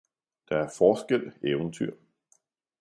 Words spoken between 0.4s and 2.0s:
Der er forskel Eventyr